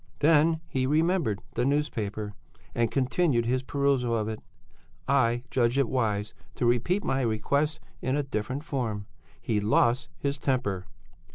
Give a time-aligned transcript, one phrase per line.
[0.17, 2.33] Then he remembered the newspaper
[2.73, 4.41] and continued his perusal of it.
[5.07, 9.05] I judged it wise to repeat my request in a different form.
[9.39, 10.87] He lost his temper.